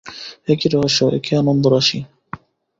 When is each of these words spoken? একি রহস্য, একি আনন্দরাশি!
একি 0.47 0.67
রহস্য, 0.67 0.99
একি 1.17 1.31
আনন্দরাশি! 1.35 1.99